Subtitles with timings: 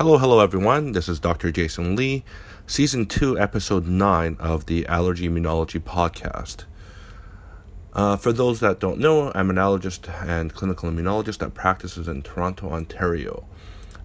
[0.00, 0.92] Hello, hello, everyone.
[0.92, 1.52] This is Dr.
[1.52, 2.24] Jason Lee,
[2.66, 6.64] Season 2, Episode 9 of the Allergy Immunology Podcast.
[7.92, 12.22] Uh, for those that don't know, I'm an allergist and clinical immunologist that practices in
[12.22, 13.44] Toronto, Ontario.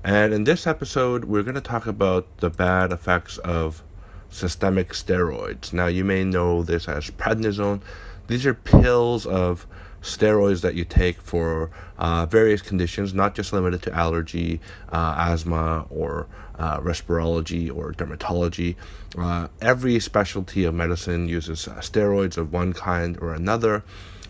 [0.04, 3.82] And in this episode, we're going to talk about the bad effects of
[4.30, 5.72] systemic steroids.
[5.72, 7.80] Now, you may know this as prednisone.
[8.28, 9.66] These are pills of
[10.06, 14.60] steroids that you take for uh, various conditions, not just limited to allergy,
[14.92, 16.28] uh, asthma, or
[16.60, 18.76] uh, respirology or dermatology.
[19.18, 23.84] Uh, every specialty of medicine uses uh, steroids of one kind or another.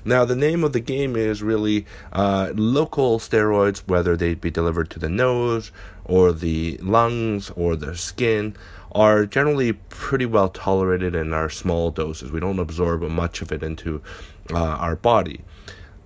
[0.07, 4.91] Now, the name of the game is really uh, local steroids, whether they be delivered
[4.91, 5.71] to the nose
[6.03, 8.55] or the lungs or the skin,
[8.91, 12.31] are generally pretty well tolerated in our small doses.
[12.31, 14.01] We don't absorb much of it into
[14.53, 15.41] uh, our body.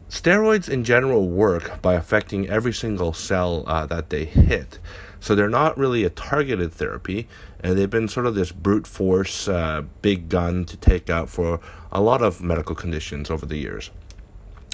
[0.09, 4.79] Steroids in general work by affecting every single cell uh, that they hit.
[5.19, 7.27] So they're not really a targeted therapy,
[7.59, 11.59] and they've been sort of this brute force uh, big gun to take out for
[11.91, 13.91] a lot of medical conditions over the years.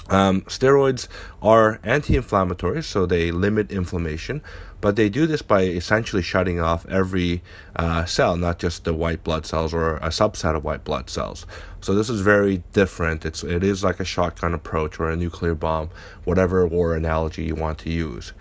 [0.08, 1.08] Um, steroids
[1.42, 4.40] are anti inflammatory, so they limit inflammation,
[4.80, 7.42] but they do this by essentially shutting off every
[7.74, 11.46] uh, cell, not just the white blood cells or a subset of white blood cells.
[11.80, 13.24] So this is very different.
[13.24, 15.90] It's it is like a shotgun approach or a nuclear bomb,
[16.24, 18.32] whatever war analogy you want to use.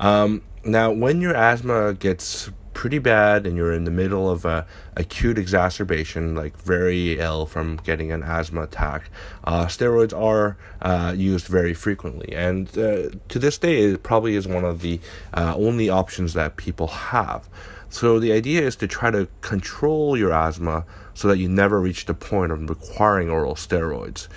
[0.00, 4.66] Um, now, when your asthma gets pretty bad and you're in the middle of a
[4.96, 9.10] acute exacerbation, like very ill from getting an asthma attack,
[9.44, 12.34] uh, steroids are uh, used very frequently.
[12.34, 15.00] And uh, to this day, it probably is one of the
[15.34, 17.48] uh, only options that people have.
[17.88, 20.84] So the idea is to try to control your asthma
[21.14, 24.28] so that you never reach the point of requiring oral steroids.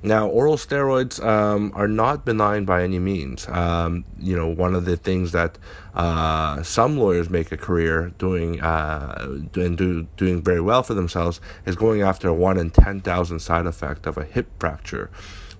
[0.00, 3.48] Now, oral steroids um, are not benign by any means.
[3.48, 5.58] Um, you know, one of the things that
[5.94, 11.40] uh, some lawyers make a career doing uh, and do, doing very well for themselves
[11.66, 15.10] is going after a one in ten thousand side effect of a hip fracture.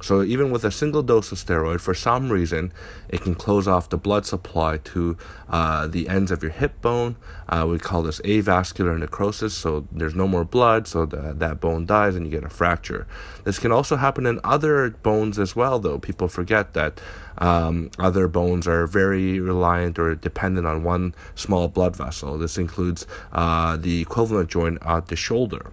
[0.01, 2.73] So even with a single dose of steroid, for some reason,
[3.09, 5.17] it can close off the blood supply to
[5.49, 7.17] uh, the ends of your hip bone.
[7.49, 9.55] Uh, we call this avascular necrosis.
[9.55, 13.07] So there's no more blood, so the, that bone dies and you get a fracture.
[13.45, 15.99] This can also happen in other bones as well, though.
[15.99, 17.01] People forget that
[17.39, 22.39] um, other bones are very reliant or dependent on one small blood vessel.
[22.39, 25.71] This includes uh, the equivalent joint at the shoulder.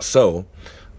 [0.00, 0.46] So,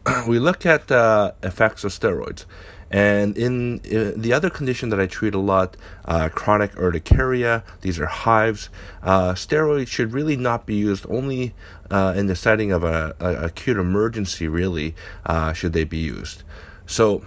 [0.27, 2.45] we look at the effects of steroids.
[2.89, 5.75] And in, in, the other condition that I treat a lot,
[6.05, 8.69] uh, chronic urticaria, these are hives.
[9.03, 11.53] Uh, steroids should really not be used only
[11.91, 14.47] uh, in the setting of a, a acute emergency.
[14.47, 14.95] Really,
[15.25, 16.43] uh, should they be used?
[16.85, 17.25] So,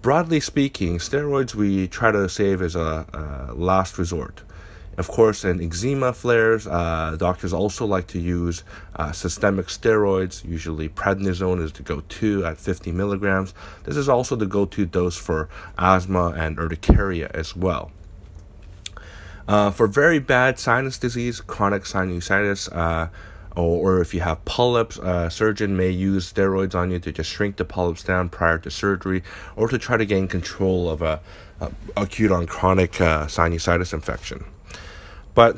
[0.00, 4.42] broadly speaking, steroids we try to save as a, a last resort.
[4.98, 8.64] Of course, in eczema flares, uh, doctors also like to use
[8.96, 10.44] uh, systemic steroids.
[10.44, 13.54] Usually, prednisone is the go to at 50 milligrams.
[13.84, 15.48] This is also the go to dose for
[15.78, 17.92] asthma and urticaria as well.
[19.46, 23.08] Uh, for very bad sinus disease, chronic sinusitis, uh,
[23.54, 27.30] or, or, if you have polyps, a surgeon may use steroids on you to just
[27.30, 29.22] shrink the polyps down prior to surgery
[29.54, 31.20] or to try to gain control of a,
[31.60, 34.44] a acute on chronic uh, sinusitis infection.
[35.38, 35.56] But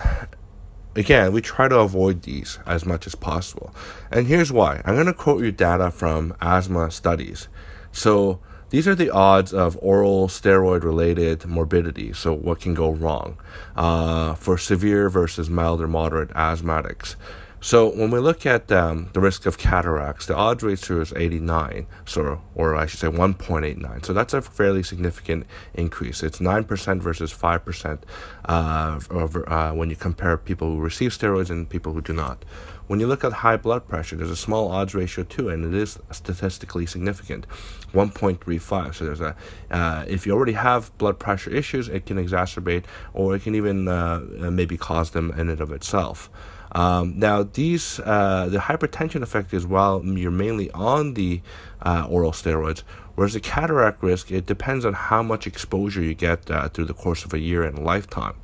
[0.95, 3.75] again, we try to avoid these as much as possible.
[4.11, 4.83] And here's why.
[4.85, 7.49] I'm going to quote you data from asthma studies.
[7.91, 12.13] So these are the odds of oral steroid related morbidity.
[12.13, 13.39] So, what can go wrong
[13.75, 17.17] uh, for severe versus mild or moderate asthmatics?
[17.63, 21.87] So when we look at um, the risk of cataracts, the odds ratio is 89,
[22.07, 24.07] so or I should say 1.89.
[24.07, 25.45] So that's a fairly significant
[25.75, 26.23] increase.
[26.23, 27.99] It's 9% versus 5%
[28.47, 32.47] uh, over, uh, when you compare people who receive steroids and people who do not.
[32.87, 35.75] When you look at high blood pressure, there's a small odds ratio too, and it
[35.75, 37.47] is statistically significant,
[37.93, 38.95] 1.35.
[38.95, 39.37] So there's a
[39.71, 43.87] uh, if you already have blood pressure issues, it can exacerbate, or it can even
[43.87, 44.21] uh,
[44.51, 46.31] maybe cause them in and of itself.
[46.73, 51.41] Um, now, these uh, the hypertension effect is while you're mainly on the
[51.83, 52.83] uh, oral steroids,
[53.15, 56.95] whereas the cataract risk it depends on how much exposure you get uh, through the
[56.95, 58.35] course of a year and lifetime.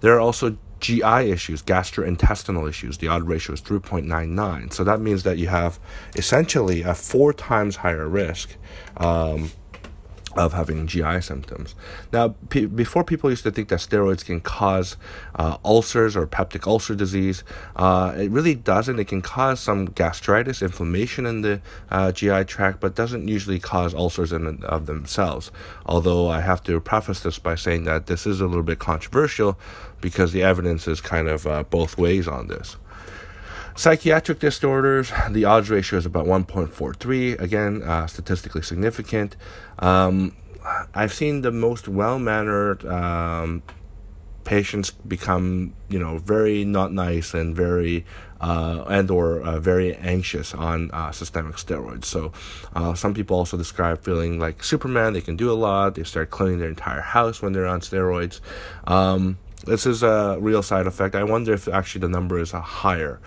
[0.00, 2.98] There are also GI issues, gastrointestinal issues.
[2.98, 5.78] The odd ratio is 3.99, so that means that you have
[6.14, 8.56] essentially a four times higher risk.
[8.98, 9.50] Um,
[10.36, 11.74] of having GI symptoms.
[12.12, 14.96] Now, p- before people used to think that steroids can cause
[15.34, 17.44] uh, ulcers or peptic ulcer disease,
[17.76, 18.98] uh, it really doesn't.
[18.98, 21.60] It can cause some gastritis, inflammation in the
[21.90, 25.50] uh, GI tract, but doesn't usually cause ulcers in of themselves.
[25.86, 29.58] Although I have to preface this by saying that this is a little bit controversial
[30.00, 32.76] because the evidence is kind of uh, both ways on this.
[33.76, 37.38] Psychiatric disorders, the odds ratio is about 1.43.
[37.38, 39.36] Again, uh, statistically significant.
[39.78, 40.34] Um,
[40.94, 43.62] I've seen the most well mannered um,
[44.44, 48.06] patients become, you know, very not nice and very
[48.40, 52.06] uh, and or uh, very anxious on uh, systemic steroids.
[52.06, 52.32] So
[52.74, 55.12] uh, some people also describe feeling like Superman.
[55.12, 55.96] They can do a lot.
[55.96, 58.40] They start cleaning their entire house when they're on steroids.
[58.86, 59.36] Um,
[59.66, 61.14] this is a real side effect.
[61.14, 63.20] I wonder if actually the number is higher.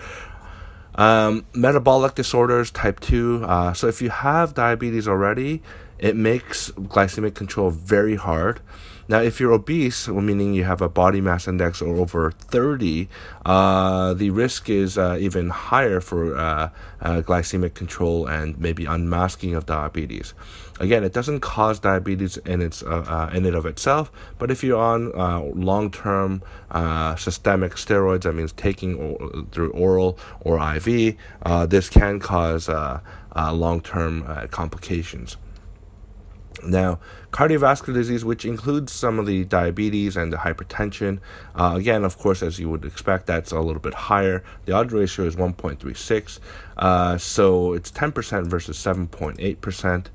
[1.00, 3.46] Um, metabolic disorders, type 2.
[3.46, 5.62] Uh, so if you have diabetes already,
[6.00, 8.62] it makes glycemic control very hard.
[9.10, 13.10] Now, if you're obese, meaning you have a body mass index of over 30,
[13.44, 16.70] uh, the risk is uh, even higher for uh,
[17.02, 20.36] uh glycemic control and maybe unmasking of diabetes.
[20.80, 24.64] Again, it doesn't cause diabetes in its uh, uh, in and of itself, but if
[24.64, 25.12] you're on
[25.60, 26.44] long-term
[27.18, 31.18] systemic steroids, that means taking through oral or IV,
[31.68, 32.70] this can cause
[33.36, 35.38] long-term complications.
[36.64, 37.00] Now,
[37.32, 41.20] cardiovascular disease, which includes some of the diabetes and the hypertension,
[41.56, 44.44] uh, again, of course, as you would expect, that's a little bit higher.
[44.66, 46.40] The odds ratio is 1.36,
[46.78, 50.06] uh, so it's 10% versus 7.8%.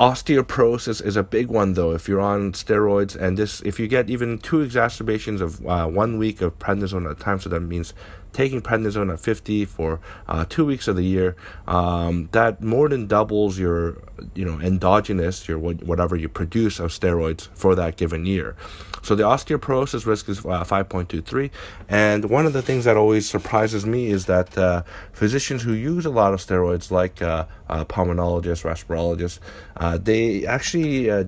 [0.00, 1.92] Osteoporosis is a big one though.
[1.92, 6.18] If you're on steroids and this, if you get even two exacerbations of uh, one
[6.18, 7.94] week of prednisone at a time, so that means
[8.34, 11.36] taking prednisone at 50 for uh, two weeks of the year,
[11.66, 14.02] um, that more than doubles your,
[14.34, 18.56] you know, endogenous, your whatever you produce of steroids for that given year.
[19.02, 21.50] So the osteoporosis risk is uh, 5.23.
[21.88, 24.82] And one of the things that always surprises me is that uh,
[25.12, 29.40] physicians who use a lot of steroids, like uh, uh pulmonologists, respirologists,
[29.84, 31.24] uh, they actually uh,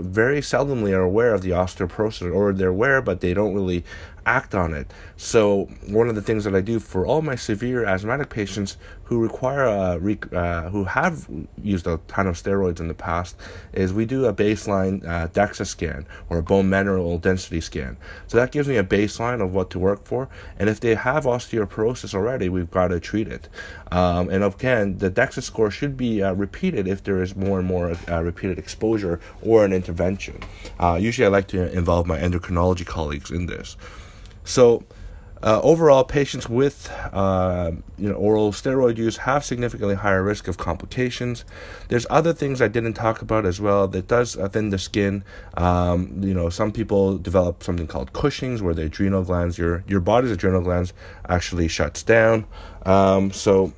[0.00, 3.82] very seldomly are aware of the osteoporosis, or they're aware, but they don't really
[4.26, 4.92] act on it.
[5.16, 8.76] So one of the things that I do for all my severe asthmatic patients
[9.10, 11.26] who require a uh, who have
[11.60, 13.36] used a ton of steroids in the past
[13.72, 17.96] is we do a baseline uh, DEXA scan or a bone mineral density scan.
[18.28, 20.28] So that gives me a baseline of what to work for.
[20.60, 23.48] And if they have osteoporosis already, we've got to treat it.
[23.90, 27.66] Um, and again, the DEXA score should be uh, repeated if there is more and
[27.66, 30.40] more uh, repeated exposure or an intervention.
[30.78, 33.76] Uh, usually, I like to involve my endocrinology colleagues in this.
[34.50, 34.82] So,
[35.42, 40.58] uh, overall, patients with uh, you know oral steroid use have significantly higher risk of
[40.58, 41.44] complications.
[41.88, 45.24] There's other things I didn't talk about as well that does thin the skin.
[45.56, 50.00] Um, you know, some people develop something called Cushing's, where the adrenal glands, your your
[50.00, 50.92] body's adrenal glands,
[51.28, 52.44] actually shuts down.
[52.84, 53.72] Um, so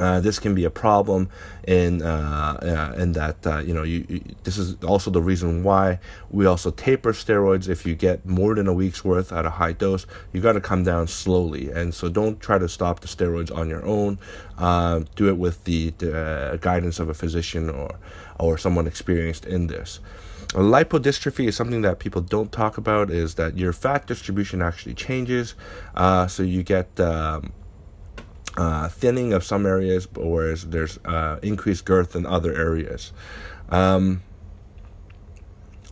[0.00, 1.28] uh, this can be a problem
[1.66, 5.62] in uh, uh, in that uh, you know you, you, this is also the reason
[5.62, 5.98] why
[6.30, 7.68] we also taper steroids.
[7.68, 10.60] If you get more than a week's worth at a high dose you got to
[10.60, 11.70] come down slowly.
[11.70, 14.18] And so don't try to stop the steroids on your own.
[14.56, 17.98] Uh, do it with the, the uh, guidance of a physician or
[18.38, 20.00] or someone experienced in this.
[20.48, 25.54] Lipodystrophy is something that people don't talk about is that your fat distribution actually changes.
[25.96, 27.52] So you get um,
[28.58, 33.12] uh, thinning of some areas, whereas there's uh, increased girth in other areas.
[33.70, 34.22] Um,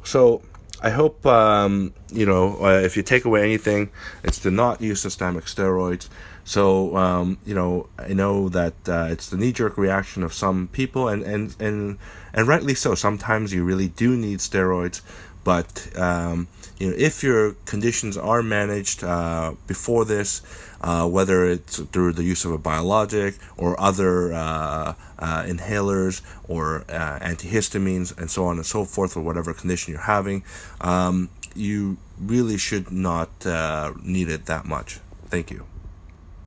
[0.03, 0.43] so
[0.83, 3.91] I hope um, you know uh, if you take away anything,
[4.25, 6.09] it's to not use systemic steroids.
[6.43, 11.07] So um, you know I know that uh, it's the knee-jerk reaction of some people,
[11.07, 11.99] and and and
[12.35, 12.97] and rightly so.
[12.97, 15.03] Sometimes you really do need steroids,
[15.51, 16.49] but um,
[16.79, 20.43] you know if your conditions are managed uh, before this
[20.81, 26.85] uh, whether it's through the use of a biologic or other uh, uh, inhalers or
[26.89, 30.45] uh, antihistamines and so on and so forth or whatever condition you're having,
[30.81, 35.01] um, you really should not uh, need it that much.
[35.29, 35.67] Thank you.